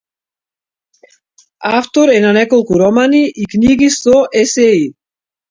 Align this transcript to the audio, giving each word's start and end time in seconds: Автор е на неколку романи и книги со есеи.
Автор 1.79 2.13
е 2.15 2.19
на 2.23 2.31
неколку 2.39 2.79
романи 2.83 3.21
и 3.45 3.47
книги 3.53 3.93
со 3.99 4.17
есеи. 4.43 4.83